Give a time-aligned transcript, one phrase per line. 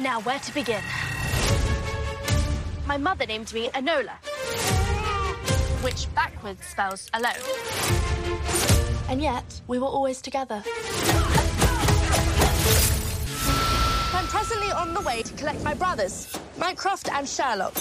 [0.00, 0.82] Now, where to begin?
[2.86, 4.14] My mother named me Enola,
[5.82, 7.34] which backwards spells alone.
[9.08, 10.62] And yet, we were always together.
[14.14, 17.74] I'm presently on the way to collect my brothers, Mycroft and Sherlock.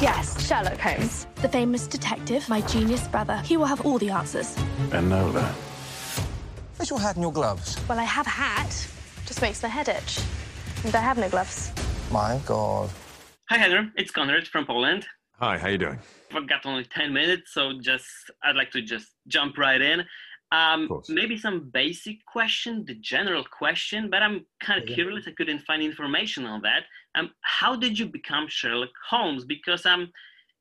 [0.00, 1.26] Yes, Sherlock Holmes.
[1.42, 3.38] The famous detective, my genius brother.
[3.44, 4.54] He will have all the answers.
[4.90, 5.52] Enola.
[6.76, 7.76] Where's your hat and your gloves?
[7.88, 8.88] Well, I have a hat.
[9.26, 10.20] Just makes my head itch.
[10.84, 11.72] And I have no gloves.
[12.10, 12.90] My God.
[13.50, 13.90] Hi, Heather.
[13.96, 15.06] It's Conrad from Poland.
[15.40, 15.98] Hi, how you doing?
[16.34, 18.06] I've got only 10 minutes, so just
[18.44, 20.04] I'd like to just jump right in.
[20.52, 24.94] Um, maybe some basic question, the general question, but I'm kind of Yeah.
[24.94, 25.26] curious.
[25.26, 26.84] I couldn't find information on that.
[27.16, 29.44] Um, how did you become Sherlock Holmes?
[29.44, 30.10] Because um,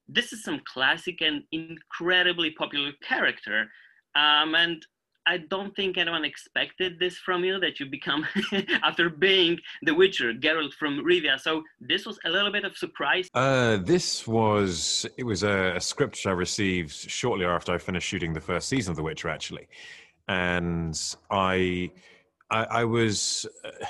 [0.07, 3.67] this is some classic and incredibly popular character,
[4.15, 4.83] um, and
[5.27, 8.27] I don't think anyone expected this from you that you become
[8.83, 11.39] after being the Witcher, Geralt from Rivia.
[11.39, 13.27] So this was a little bit of surprise.
[13.33, 18.33] Uh, this was it was a, a script I received shortly after I finished shooting
[18.33, 19.67] the first season of The Witcher, actually,
[20.27, 20.99] and
[21.31, 21.91] I,
[22.51, 23.45] I, I was.
[23.63, 23.85] Uh,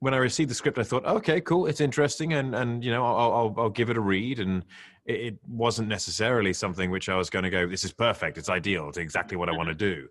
[0.00, 3.04] when I received the script, I thought, okay, cool, it's interesting, and and you know,
[3.04, 4.62] I'll I'll, I'll give it a read, and
[5.06, 8.50] it, it wasn't necessarily something which I was going to go, this is perfect, it's
[8.50, 10.06] ideal, it's exactly what I want to do,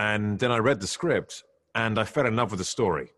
[0.00, 3.12] and then I read the script, and I fell in love with the story,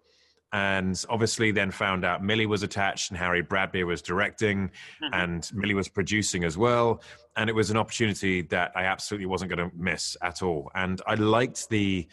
[0.52, 5.14] and obviously then found out Millie was attached and Harry Bradbeer was directing, mm-hmm.
[5.14, 7.00] and Millie was producing as well,
[7.36, 11.00] and it was an opportunity that I absolutely wasn't going to miss at all, and
[11.06, 12.08] I liked the.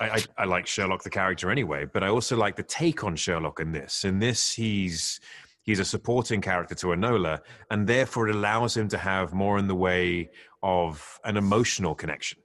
[0.00, 3.16] I, I, I like Sherlock the character anyway, but I also like the take on
[3.16, 4.04] Sherlock in this.
[4.04, 5.20] In this, he's
[5.64, 9.66] he's a supporting character to Enola, and therefore it allows him to have more in
[9.68, 10.30] the way
[10.62, 12.38] of an emotional connection.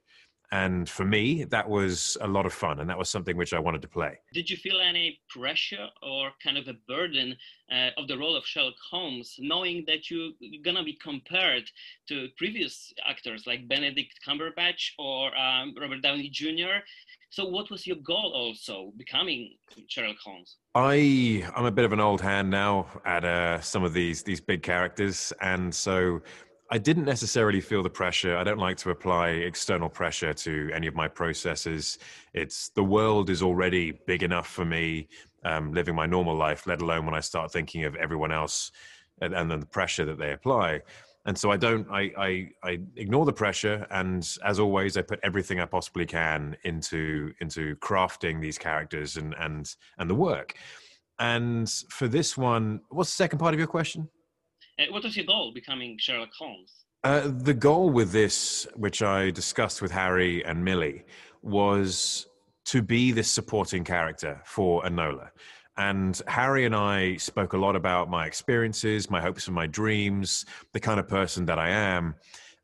[0.52, 3.58] And for me, that was a lot of fun, and that was something which I
[3.58, 4.18] wanted to play.
[4.32, 7.36] Did you feel any pressure or kind of a burden
[7.72, 10.30] uh, of the role of Sherlock Holmes, knowing that you're
[10.64, 11.64] gonna be compared
[12.08, 16.84] to previous actors like Benedict Cumberbatch or um, Robert Downey Jr.?
[17.30, 19.56] So, what was your goal also becoming
[19.88, 20.58] Sherlock Holmes?
[20.76, 24.40] I I'm a bit of an old hand now at uh, some of these these
[24.40, 26.20] big characters, and so
[26.74, 28.36] I didn't necessarily feel the pressure.
[28.36, 32.00] I don't like to apply external pressure to any of my processes.
[32.32, 35.06] It's the world is already big enough for me
[35.44, 38.72] um, living my normal life, let alone when I start thinking of everyone else
[39.20, 40.80] and, and then the pressure that they apply.
[41.26, 45.20] And so I don't, I, I, I ignore the pressure, and as always, I put
[45.22, 50.54] everything I possibly can into into crafting these characters and and and the work.
[51.20, 54.08] And for this one, what's the second part of your question?
[54.78, 56.84] Uh, what was your goal becoming Sherlock Holmes?
[57.04, 61.04] Uh, the goal with this, which I discussed with Harry and Millie,
[61.42, 62.26] was
[62.66, 65.28] to be this supporting character for Enola.
[65.76, 70.46] And Harry and I spoke a lot about my experiences, my hopes and my dreams,
[70.72, 72.14] the kind of person that I am.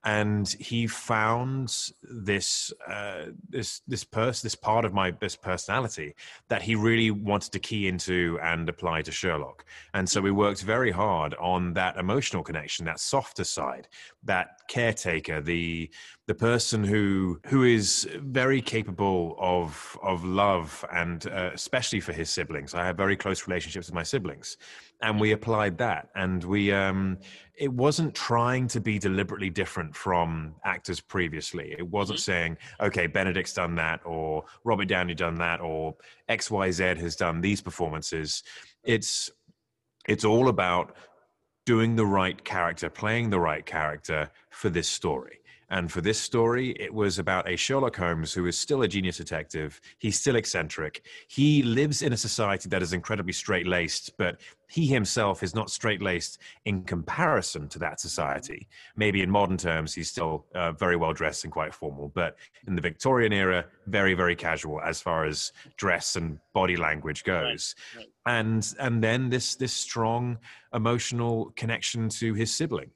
[0.04, 6.14] And he found this uh, this this person, this part of my this personality
[6.48, 9.64] that he really wanted to key into and apply to Sherlock.
[9.92, 13.88] And so we worked very hard on that emotional connection, that softer side,
[14.24, 15.90] that caretaker, the
[16.26, 22.30] the person who who is very capable of of love and uh, especially for his
[22.30, 22.72] siblings.
[22.72, 24.56] I have very close relationships with my siblings,
[25.02, 27.18] and we applied that, and we um,
[27.56, 31.74] it wasn't trying to be deliberately different from actors previously.
[31.76, 35.96] It wasn't saying, okay, Benedict's done that, or Robert Downey done that, or
[36.28, 38.42] X Y Z has done these performances.
[38.84, 39.30] It's
[40.08, 40.96] it's all about
[41.66, 45.39] doing the right character, playing the right character for this story.
[45.70, 49.18] And for this story, it was about a Sherlock Holmes who is still a genius
[49.18, 49.80] detective.
[49.98, 51.06] He's still eccentric.
[51.28, 55.70] He lives in a society that is incredibly straight laced, but he himself is not
[55.70, 58.68] straight laced in comparison to that society.
[58.96, 62.74] Maybe in modern terms, he's still uh, very well dressed and quite formal, but in
[62.74, 67.74] the Victorian era, very, very casual as far as dress and body language goes.
[67.96, 68.06] right.
[68.26, 70.38] And and then this this strong
[70.74, 72.90] emotional connection to his sibling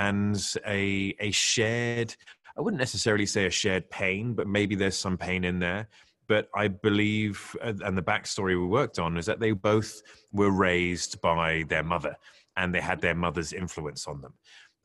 [0.00, 2.16] and a a shared
[2.56, 5.88] I wouldn't necessarily say a shared pain, but maybe there's some pain in there.
[6.26, 10.02] But I believe, uh, and the backstory we worked on is that they both
[10.32, 12.16] were raised by their mother,
[12.56, 14.34] and they had their mother's influence on them.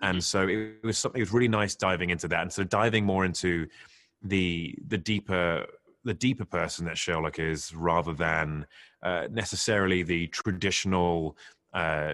[0.01, 1.19] And so it was something.
[1.19, 3.67] It was really nice diving into that, and so diving more into
[4.21, 5.65] the the deeper
[6.03, 8.65] the deeper person that Sherlock is, rather than
[9.03, 11.37] uh, necessarily the traditional.
[11.73, 12.13] Uh,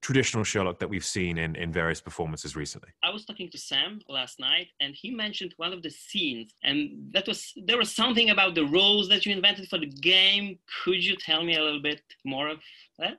[0.00, 2.90] traditional Sherlock that we've seen in, in various performances recently.
[3.02, 7.12] I was talking to Sam last night, and he mentioned one of the scenes, and
[7.12, 10.58] that was there was something about the rules that you invented for the game.
[10.84, 12.58] Could you tell me a little bit more of
[12.98, 13.18] that?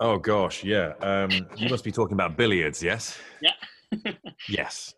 [0.00, 0.92] Oh gosh, yeah.
[1.00, 3.18] Um, you must be talking about billiards, yes?
[3.40, 4.12] Yeah.
[4.48, 4.94] yes.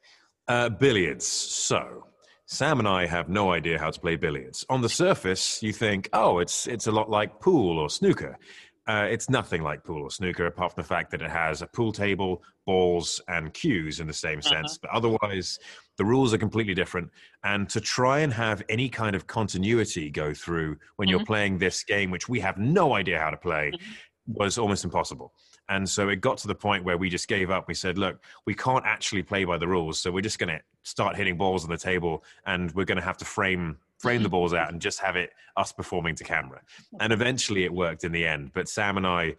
[0.49, 1.27] Uh, billiards.
[1.27, 2.07] So,
[2.47, 4.65] Sam and I have no idea how to play billiards.
[4.71, 8.39] On the surface, you think, oh, it's it's a lot like pool or snooker.
[8.87, 11.67] Uh, it's nothing like pool or snooker, apart from the fact that it has a
[11.67, 14.49] pool table, balls, and cues in the same uh-huh.
[14.49, 14.79] sense.
[14.79, 15.59] But otherwise,
[15.97, 17.11] the rules are completely different.
[17.43, 21.17] And to try and have any kind of continuity go through when mm-hmm.
[21.17, 24.33] you're playing this game, which we have no idea how to play, mm-hmm.
[24.35, 25.33] was almost impossible.
[25.69, 27.67] And so it got to the point where we just gave up.
[27.67, 30.00] We said, look, we can't actually play by the rules.
[30.00, 33.05] So we're just going to start hitting balls on the table and we're going to
[33.05, 36.61] have to frame frame the balls out and just have it us performing to camera.
[37.01, 38.53] And eventually it worked in the end.
[38.53, 39.37] But Sam and I,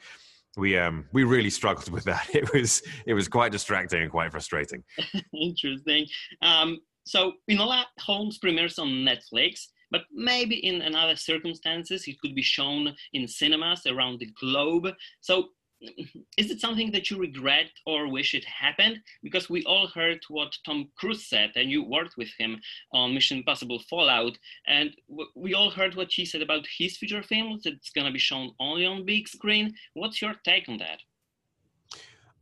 [0.57, 2.27] we um we really struggled with that.
[2.33, 4.83] It was it was quite distracting and quite frustrating.
[5.33, 6.07] Interesting.
[6.41, 9.61] Um, so Enola Holmes premieres on Netflix,
[9.91, 14.89] but maybe in another circumstances it could be shown in cinemas around the globe.
[15.21, 15.49] So
[16.37, 19.01] is it something that you regret or wish it happened?
[19.23, 22.59] Because we all heard what Tom Cruise said, and you worked with him
[22.93, 24.37] on Mission Impossible Fallout,
[24.67, 24.91] and
[25.35, 28.51] we all heard what he said about his future films that's going to be shown
[28.59, 29.73] only on big screen.
[29.93, 30.99] What's your take on that?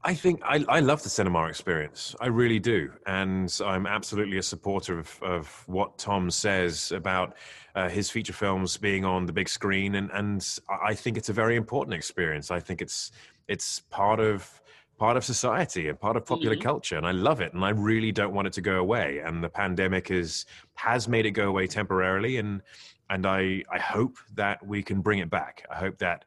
[0.05, 2.15] I think I, I, love the cinema experience.
[2.21, 2.91] I really do.
[3.07, 7.35] And I'm absolutely a supporter of, of what Tom says about
[7.73, 9.95] uh, his feature films being on the big screen.
[9.95, 12.51] And, and I think it's a very important experience.
[12.51, 13.13] I think it's,
[13.47, 14.61] it's part of,
[14.99, 16.61] part of society and part of popular mm-hmm.
[16.61, 16.97] culture.
[16.97, 17.55] And I love it.
[17.55, 19.23] And I really don't want it to go away.
[19.25, 22.37] And the pandemic is, has made it go away temporarily.
[22.37, 22.61] And,
[23.09, 25.65] and I, I hope that we can bring it back.
[25.71, 26.25] I hope that,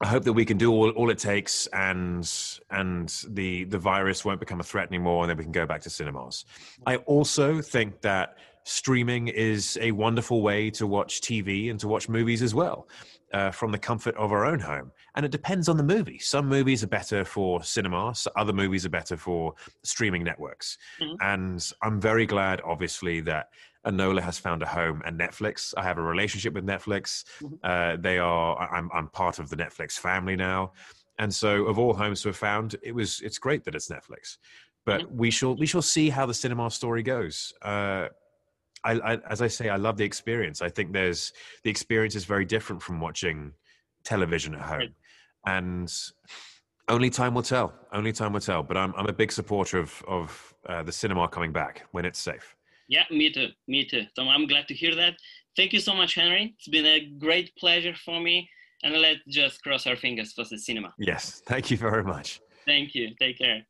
[0.00, 2.30] I hope that we can do all, all it takes and
[2.70, 5.82] and the the virus won't become a threat anymore and then we can go back
[5.82, 6.44] to cinemas.
[6.86, 12.08] I also think that streaming is a wonderful way to watch TV and to watch
[12.08, 12.88] movies as well.
[13.32, 14.92] Uh, from the comfort of our own home.
[15.16, 16.18] And it depends on the movie.
[16.20, 19.52] Some movies are better for cinema, so other movies are better for
[19.82, 20.78] streaming networks.
[21.02, 21.16] Mm-hmm.
[21.20, 23.48] And I'm very glad, obviously, that
[23.86, 25.72] Enola has found a home at Netflix.
[25.76, 27.24] I have a relationship with Netflix.
[27.40, 27.54] Mm-hmm.
[27.62, 28.58] Uh, they are.
[28.72, 28.90] I'm.
[28.92, 30.72] I'm part of the Netflix family now,
[31.18, 33.20] and so of all homes to have found, it was.
[33.20, 34.38] It's great that it's Netflix,
[34.84, 35.54] but we shall.
[35.56, 37.52] We shall see how the cinema story goes.
[37.62, 38.08] Uh,
[38.84, 40.62] I, I, as I say, I love the experience.
[40.62, 43.52] I think there's the experience is very different from watching
[44.04, 44.94] television at home,
[45.46, 45.92] and
[46.88, 47.72] only time will tell.
[47.92, 48.64] Only time will tell.
[48.64, 52.18] But I'm I'm a big supporter of of uh, the cinema coming back when it's
[52.18, 52.55] safe.
[52.88, 53.48] Yeah, me too.
[53.66, 54.04] Me too.
[54.14, 55.14] So I'm glad to hear that.
[55.56, 56.54] Thank you so much, Henry.
[56.58, 58.48] It's been a great pleasure for me.
[58.82, 60.94] And let's just cross our fingers for the cinema.
[60.98, 61.42] Yes.
[61.46, 62.40] Thank you very much.
[62.66, 63.14] Thank you.
[63.18, 63.64] Take care.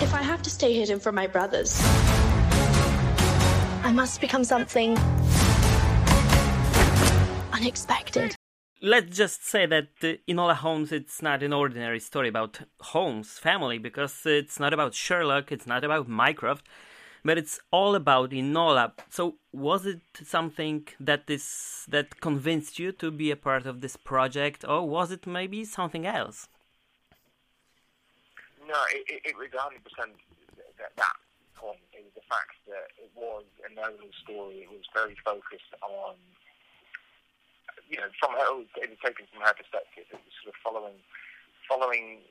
[0.00, 1.78] If I have to stay hidden from my brothers,
[3.84, 4.96] I must become something
[7.52, 8.34] unexpected
[8.82, 13.78] let's just say that uh, Enola Holmes it's not an ordinary story about Holmes family
[13.78, 16.66] because it's not about Sherlock, it's not about Mycroft,
[17.24, 18.92] but it's all about Enola.
[19.08, 23.96] So was it something that is that convinced you to be a part of this
[23.96, 26.48] project, or was it maybe something else?
[28.66, 30.16] No, it, it was 100 percent
[30.78, 31.16] that, that
[31.54, 31.82] point.
[31.92, 34.66] It was the fact that it was a Enola story.
[34.66, 36.14] It was very focused on,
[37.88, 38.66] you know, from her.
[38.82, 40.10] It was taken from her perspective.
[40.10, 40.98] It was sort of following,
[41.70, 42.26] following,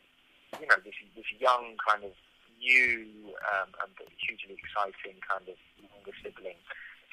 [0.59, 2.11] you know, this this young kind of
[2.61, 3.91] new um, and
[4.21, 6.61] hugely exciting kind of younger sibling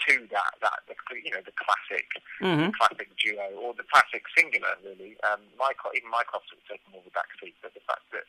[0.06, 2.06] to that that the, you know the classic
[2.38, 2.70] mm-hmm.
[2.78, 5.18] classic duo or the classic singular really.
[5.26, 8.28] Um, Mycroft, even Mycroft sort of taken more of a backseat, but the fact that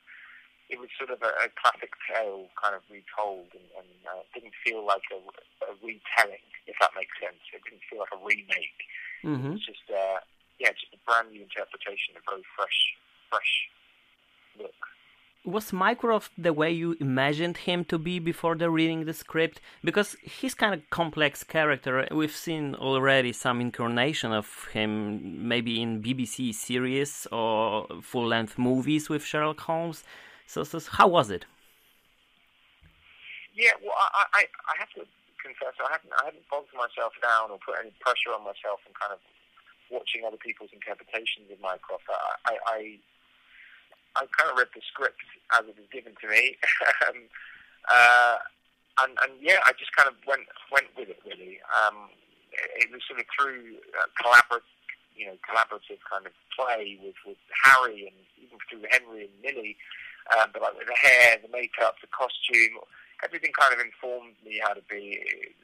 [0.70, 4.54] it was sort of a, a classic tale kind of retold and, and uh, didn't
[4.62, 5.18] feel like a,
[5.66, 7.42] a, retelling, if that makes sense.
[7.50, 8.82] It didn't feel like a remake.
[9.26, 9.50] Mm-hmm.
[9.50, 10.22] It was just uh,
[10.58, 12.80] yeah, just a brand new interpretation, a very fresh
[13.30, 13.54] fresh
[14.58, 14.82] look
[15.46, 19.62] was Mycroft the way you imagined him to be before the reading the script?
[19.84, 22.08] Because he's kind of complex character.
[22.12, 29.24] We've seen already some incarnation of him, maybe in BBC series or full-length movies with
[29.24, 30.04] Sherlock Holmes.
[30.46, 31.46] So, so how was it?
[33.54, 35.04] Yeah, well, I, I, I have to
[35.44, 38.94] confess, I haven't, I haven't bogged myself down or put any pressure on myself in
[38.96, 39.20] kind of
[39.92, 42.08] watching other people's interpretations of Mycroft.
[42.08, 42.80] I, I, I
[44.20, 45.24] I kind of read the script
[45.56, 46.60] as it was given to me,
[47.08, 47.18] um,
[47.88, 48.38] uh,
[49.04, 51.64] and and yeah, I just kind of went went with it really.
[51.72, 52.12] Um,
[52.52, 54.68] it, was sort of through uh, collaborative
[55.16, 59.78] you know collaborative kind of play with with Harry and even through Henry and Millie.
[60.36, 62.78] Um, but like the hair, the makeup, the costume,
[63.24, 65.18] everything kind of informed me how to be.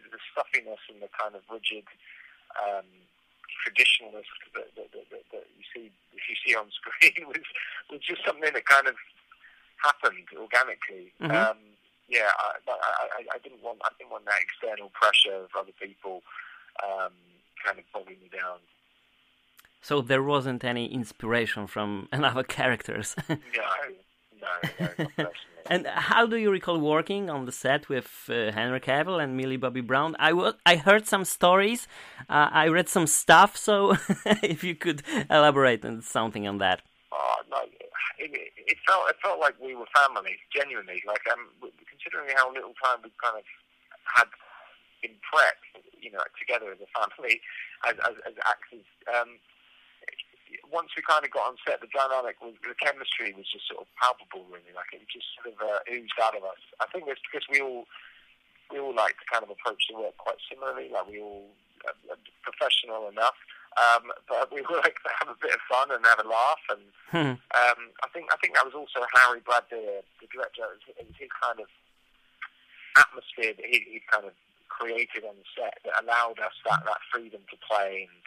[0.09, 1.83] The stuffiness and the kind of rigid
[2.55, 2.87] um,
[3.65, 7.43] traditionalist that, that, that, that, you see you see on screen was
[7.91, 8.95] was just something that kind of
[9.83, 11.13] happened organically.
[11.21, 11.31] Mhm.
[11.31, 11.57] Um,
[12.07, 16.21] yeah, I, I, I, didn't want I didn't want that external pressure of other people
[16.83, 17.13] um,
[17.65, 18.59] kind of bogging me down.
[19.81, 23.15] So there wasn't any inspiration from another characters.
[24.41, 25.29] No, no, no,
[25.71, 29.57] and how do you recall working on the set with uh, Henry Cavill and Millie
[29.57, 30.15] Bobby Brown?
[30.19, 31.87] I wa- I heard some stories,
[32.29, 33.57] uh, I read some stuff.
[33.57, 33.97] So
[34.43, 35.01] if you could
[35.31, 36.81] elaborate on something on that.
[37.15, 37.39] Oh,
[38.19, 40.99] it, it, felt it felt like we were family, genuinely.
[41.07, 41.47] Like um,
[41.87, 43.47] considering how little time we kind of
[44.03, 44.27] had
[44.99, 45.55] in prep,
[45.95, 47.39] you know, together as a family,
[47.87, 48.83] as as, as actors.
[49.07, 49.39] Um,
[50.71, 53.79] once we kind of got on set, the dynamic was the chemistry was just sort
[53.79, 54.75] of palpable, really.
[54.75, 56.59] Like it just sort of uh, oozed out of us.
[56.83, 57.87] I think it's because we all
[58.71, 60.91] we all like to kind of approach the work quite similarly.
[60.91, 61.47] Like we all
[61.87, 63.37] uh, uh, professional enough,
[63.75, 66.63] um, but we all like to have a bit of fun and have a laugh.
[66.71, 67.35] And Hmm.
[67.55, 70.65] um, I think I think that was also Harry Bradbeer, the director.
[70.65, 71.67] It was, it was his kind of
[72.97, 74.33] atmosphere that he, he kind of
[74.67, 78.19] created on the set that allowed us that, that freedom to play and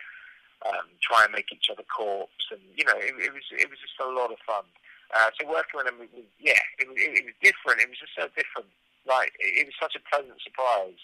[0.73, 2.49] um, try and make each other corpse.
[2.53, 4.65] And you know, it, it was it was just a lot of fun.
[5.13, 7.81] Uh, so working with him, was, yeah, it was, it, it was different.
[7.81, 8.69] It was just so different.
[9.09, 11.01] Like it, it was such a pleasant surprise.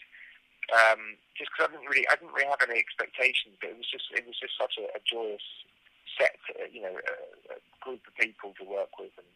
[0.73, 3.89] Um, just because I didn't really, I didn't really have any expectations, but it was
[3.91, 5.45] just, it was just such a, a joyous
[6.17, 7.15] set, uh, you know, a,
[7.55, 9.27] a group of people to work with and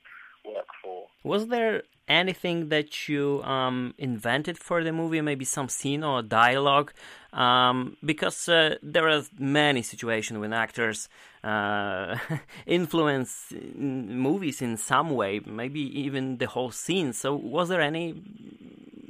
[0.55, 1.07] work for.
[1.25, 6.93] Was there anything that you um, invented for the movie, maybe some scene or dialogue?
[7.33, 11.09] Um, because uh, there are many situations when actors
[11.45, 12.17] uh,
[12.67, 17.13] influence movies in some way, maybe even the whole scene.
[17.13, 18.15] So, was there any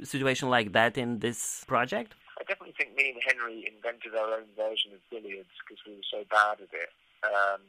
[0.03, 2.15] situation like that in this project?
[2.39, 6.09] I definitely think me and Henry invented our own version of billiards because we were
[6.09, 6.91] so bad at it.
[7.23, 7.61] Um,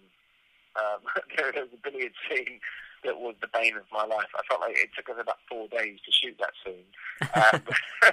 [0.78, 1.00] um,
[1.37, 2.60] there was a billiard scene
[3.04, 4.28] that was the bane of my life.
[4.37, 6.87] I felt like it took us about four days to shoot that scene.
[7.34, 7.62] Um,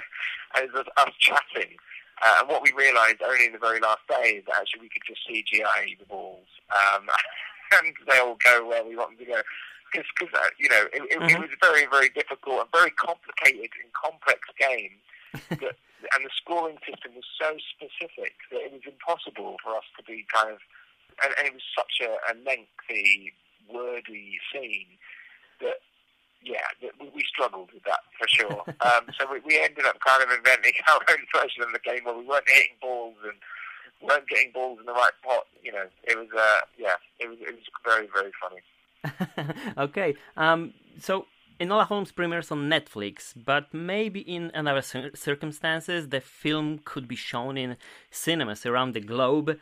[0.56, 1.76] it was us chatting.
[2.24, 4.88] Uh, and what we realised only in the very last day is that actually we
[4.88, 6.48] could just CGI the balls.
[6.70, 7.06] Um,
[7.78, 9.40] and they all go where we want them to go.
[9.92, 11.40] Because, uh, you know, it, it, it Mhm.
[11.40, 15.00] was a very, very difficult and very complicated and complex game
[15.60, 15.76] that,
[16.14, 20.24] and the scoring system was so specific that it was impossible for us to be
[20.32, 20.58] kind of,
[21.24, 23.32] and, and it was such a, a lengthy,
[23.68, 24.86] wordy scene
[25.60, 25.80] that,
[26.42, 28.62] yeah, that we, we struggled with that for sure.
[28.86, 32.04] um, so we, we ended up kind of inventing our own version of the game
[32.04, 33.34] where we weren't hitting balls and
[34.00, 35.46] weren't getting balls in the right pot.
[35.62, 38.62] You know, it was, uh, yeah, it was, it was very, very funny.
[39.78, 40.14] okay.
[40.36, 41.26] Um, so
[41.60, 47.16] Enola Holmes premieres on Netflix, but maybe in other cir- circumstances, the film could be
[47.16, 47.76] shown in
[48.10, 49.58] cinemas around the globe.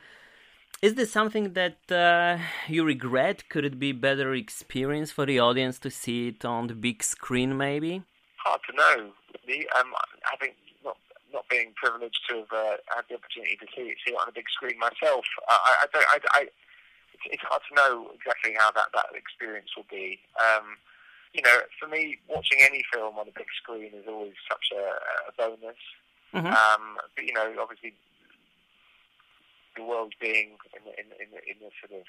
[0.83, 2.39] Is this something that uh,
[2.69, 3.49] you regret?
[3.49, 7.57] Could it be better experience for the audience to see it on the big screen,
[7.57, 8.03] maybe?
[8.47, 9.11] hard to know.
[9.47, 9.67] Really.
[9.79, 9.91] Um,
[10.23, 10.97] having not
[11.35, 14.29] not being privileged to have uh, had the opportunity to see it, see it on
[14.29, 16.07] a big screen myself, I, I, don't.
[16.31, 16.41] I,
[17.17, 20.21] it's, it's hard to know exactly how that that experience will be.
[20.37, 20.77] Um,
[21.33, 24.85] you know, for me, watching any film on a big screen is always such a,
[25.29, 25.81] a bonus.
[26.35, 26.53] Mhm.
[26.53, 27.95] Um, but you know, obviously,
[29.77, 32.05] the world being in the, in, in, in the sort of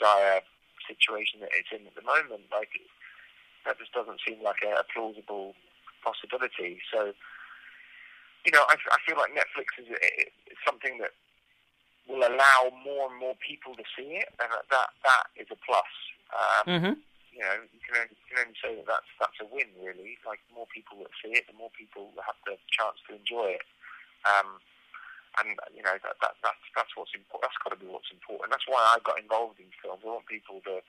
[0.00, 0.40] dire
[0.88, 2.76] situation that it's in at the moment, like
[3.64, 5.54] that just doesn't seem like a, a plausible
[6.04, 6.82] possibility.
[6.92, 7.14] So,
[8.44, 11.12] you know, I, I feel like Netflix is is something that
[12.08, 15.58] will allow more and more people to see it, and that that, that is a
[15.62, 15.92] plus.
[16.32, 16.94] Um, Mm-hmm.
[17.32, 20.20] You know, you can only, you can only say that that's that's a win, really.
[20.20, 23.16] Like the more people that see it, the more people that have the chance to
[23.16, 23.64] enjoy it.
[24.28, 24.60] Um,
[25.40, 27.48] and you know that, that that's that's what's important.
[27.48, 28.52] That's got to be what's important.
[28.52, 30.04] That's why I got involved in films.
[30.04, 30.84] I want people to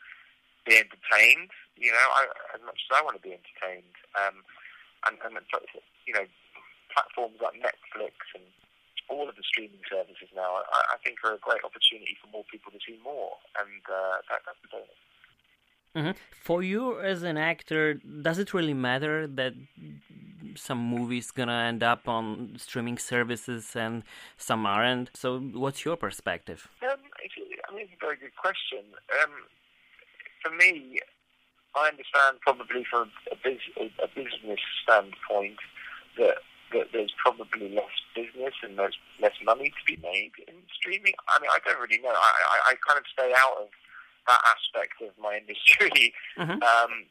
[0.68, 1.56] be entertained.
[1.80, 2.28] You know, I,
[2.60, 3.96] as much as I want to be entertained.
[4.20, 4.44] Um,
[5.08, 5.40] and and
[6.04, 6.28] you know,
[6.92, 8.44] platforms like Netflix and
[9.10, 12.46] all of the streaming services now, I, I think are a great opportunity for more
[12.52, 15.00] people to see more, and uh, that, that's the bonus.
[15.96, 19.54] hmm For you as an actor, does it really matter that
[20.56, 24.04] some movies gonna end up on streaming services and
[24.38, 25.10] some aren't?
[25.16, 26.70] So, what's your perspective?
[26.82, 27.36] Um, it's,
[27.70, 28.84] I mean, it's a very good question.
[29.22, 29.32] Um,
[30.42, 31.00] for me,
[31.76, 35.58] I understand probably from a, bus- a business standpoint
[36.18, 36.38] that
[36.72, 41.14] that there's probably less business and there's less money to be made in streaming.
[41.30, 42.10] I mean, I don't really know.
[42.16, 43.68] I, I, I kind of stay out of
[44.28, 46.14] that aspect of my industry.
[46.38, 46.64] Mhm.
[46.64, 47.06] Um,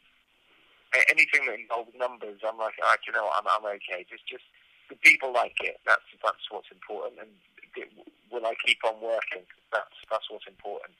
[1.09, 3.31] anything that involves numbers, I'm like, oh, you know.
[3.37, 4.05] I'm, I'm okay.
[4.09, 4.45] Just, just
[4.91, 5.81] the people like it.
[5.87, 7.21] That's that's what's important.
[7.21, 7.33] And
[7.77, 7.89] it,
[8.31, 9.47] will I keep on working?
[9.73, 10.93] That's that's what's important.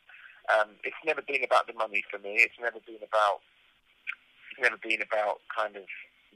[0.51, 2.41] Um, it's never been about the money for me.
[2.41, 3.41] It's never been about.
[4.53, 5.85] It's never been about kind of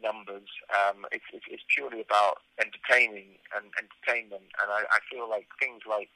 [0.02, 0.48] numbers.
[0.72, 4.48] Um, it's, it's it's purely about entertaining and entertainment.
[4.62, 6.10] And I, I feel like things like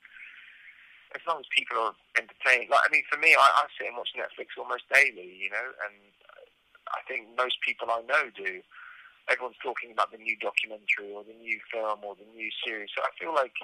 [1.14, 2.70] as long as people are entertained.
[2.70, 5.32] Like I mean, for me, I, I sit and watch Netflix almost daily.
[5.37, 5.96] You know, and
[6.92, 8.62] I think most people I know do.
[9.28, 12.90] Everyone's talking about the new documentary or the new film or the new series.
[12.90, 13.54] So I feel like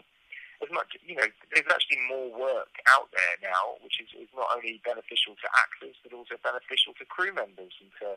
[0.62, 4.48] as much, you know, there's actually more work out there now, which is, is not
[4.54, 8.16] only beneficial to actors but also beneficial to crew members and to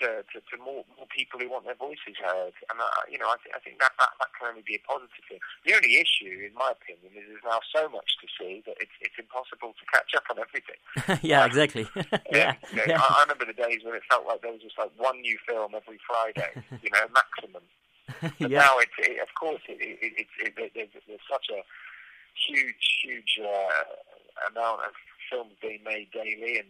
[0.00, 2.54] to, to, to more, more people who want their voices heard.
[2.70, 4.82] And, uh, you know, I, th- I think that, that, that can only be a
[4.86, 5.42] positive thing.
[5.66, 8.94] The only issue, in my opinion, is there's now so much to see that it's,
[9.02, 10.80] it's impossible to catch up on everything.
[11.26, 11.84] yeah, exactly.
[12.30, 13.02] yeah, You know, yeah.
[13.02, 15.36] I, I remember the days when it felt like there was just like one new
[15.46, 17.64] film every Friday, you know, maximum.
[18.20, 18.66] But yeah.
[18.66, 20.28] now, it's it, of course, it, it, it,
[20.58, 21.62] it, there's, there's such a
[22.34, 24.92] huge, huge uh, amount of
[25.30, 26.68] films being made daily and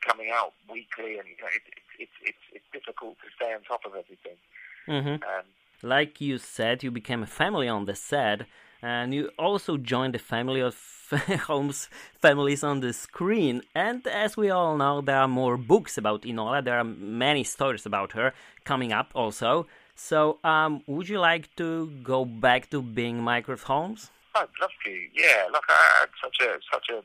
[0.00, 1.62] coming out weekly, and you know, it,
[2.04, 4.38] it's it's it's difficult to stay on top of everything.
[4.86, 5.46] hmm Um,
[5.82, 8.38] Like you said, you became a family on the set,
[8.82, 10.74] and you also joined the family of
[11.48, 11.88] Holmes
[12.26, 13.62] families on the screen.
[13.74, 16.58] And as we all know, there are more books about Enola.
[16.62, 16.84] There are
[17.24, 18.28] many stories about her
[18.70, 19.66] coming up also.
[19.96, 21.68] So, um, would you like to
[22.12, 24.10] go back to being Mycroft Holmes?
[24.34, 24.92] I'd love to.
[25.24, 26.98] Yeah, look, I had such a such a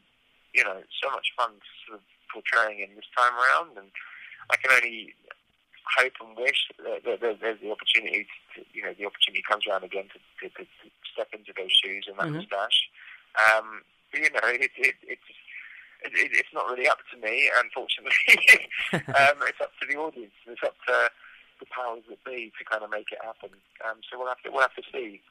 [0.57, 1.51] you know so much fun
[1.85, 3.89] sort of portraying him this time around, and
[4.49, 5.13] I can only
[5.97, 9.67] hope and wish that, that, that there's the opportunity to you know the opportunity comes
[9.67, 10.65] around again to, to, to,
[11.13, 12.43] step into those shoes and that Mhm.
[12.43, 12.89] moustache.
[13.39, 15.29] Um, but you know, it, it, it's
[16.03, 18.35] it, it, it's not really up to me, unfortunately.
[18.93, 20.35] um, it's up to the audience.
[20.45, 21.09] It's up to
[21.59, 23.55] the powers that be to kind of make it happen.
[23.87, 25.21] Um, so we'll have to we'll have to see.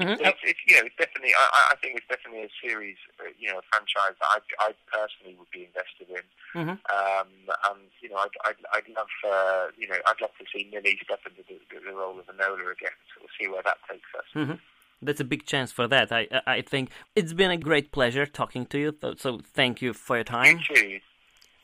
[0.00, 0.14] Mhm.
[0.20, 3.24] It's, it's you know it's definitely I, I- I think it's definitely a series uh,
[3.38, 6.24] you know a franchise that I, I personally would be invested in.
[6.54, 6.78] Mhm.
[6.94, 7.28] Um,
[7.70, 10.98] and you know I'd, I'd, I'd love uh, you know I'd love to see Millie
[11.02, 12.94] step into the, the, the role of Enola again.
[13.10, 14.24] So we'll see where that takes us.
[14.34, 14.60] Mhm.
[15.02, 16.12] That's a big chance for that.
[16.12, 18.96] I I I think it's been a great pleasure talking to you.
[19.00, 20.44] So, so thank you for your time.
[20.58, 21.00] Thank you too.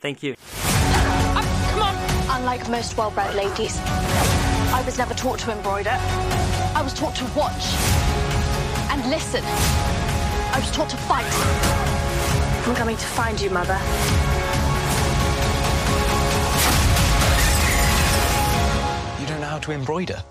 [0.00, 0.34] Thank you.
[1.70, 1.94] Come on!
[2.36, 3.78] Unlike most well-bred ladies,
[4.78, 5.96] I was never taught to embroider.
[6.76, 7.64] I was taught to watch
[9.08, 9.42] listen.
[9.44, 11.26] I was taught to fight.
[12.66, 13.78] I'm coming to find you, Mother.
[19.20, 20.22] You don't know how to embroider?